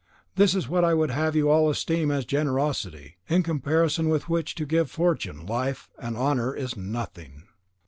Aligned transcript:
This 0.35 0.55
is 0.55 0.67
what 0.67 0.83
I 0.83 0.95
would 0.95 1.11
have 1.11 1.35
you 1.35 1.51
all 1.51 1.69
esteem 1.69 2.09
as 2.09 2.25
generosity, 2.25 3.17
in 3.29 3.43
comparison 3.43 4.09
with 4.09 4.29
which 4.29 4.55
to 4.55 4.65
give 4.65 4.89
fortune, 4.89 5.45
life, 5.45 5.91
and 5.99 6.17
honour, 6.17 6.55
is 6.55 6.75
nothing. 6.75 7.43